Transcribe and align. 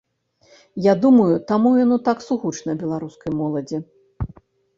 Я 0.85 0.93
думаю, 1.03 1.33
таму 1.51 1.73
яно 1.83 1.97
так 2.07 2.25
сугучна 2.29 2.71
беларускай 2.81 3.31
моладзі. 3.45 3.77